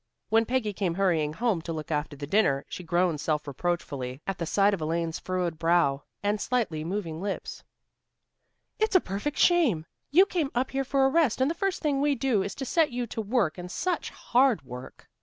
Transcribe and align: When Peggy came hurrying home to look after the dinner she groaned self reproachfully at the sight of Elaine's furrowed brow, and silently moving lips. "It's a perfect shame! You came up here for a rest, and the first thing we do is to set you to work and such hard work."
When 0.29 0.47
Peggy 0.47 0.73
came 0.73 0.95
hurrying 0.95 1.33
home 1.33 1.61
to 1.61 1.71
look 1.71 1.91
after 1.91 2.15
the 2.15 2.25
dinner 2.25 2.65
she 2.67 2.81
groaned 2.83 3.21
self 3.21 3.47
reproachfully 3.47 4.19
at 4.25 4.39
the 4.39 4.47
sight 4.47 4.73
of 4.73 4.81
Elaine's 4.81 5.19
furrowed 5.19 5.59
brow, 5.59 6.05
and 6.23 6.41
silently 6.41 6.83
moving 6.83 7.21
lips. 7.21 7.63
"It's 8.79 8.95
a 8.95 8.99
perfect 8.99 9.37
shame! 9.37 9.85
You 10.09 10.25
came 10.25 10.49
up 10.55 10.71
here 10.71 10.83
for 10.83 11.05
a 11.05 11.09
rest, 11.09 11.39
and 11.39 11.51
the 11.51 11.53
first 11.53 11.83
thing 11.83 12.01
we 12.01 12.15
do 12.15 12.41
is 12.41 12.55
to 12.55 12.65
set 12.65 12.89
you 12.89 13.05
to 13.05 13.21
work 13.21 13.59
and 13.59 13.69
such 13.69 14.09
hard 14.09 14.63
work." 14.63 15.07